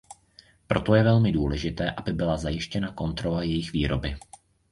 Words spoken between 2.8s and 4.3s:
kontrola jejich výroby.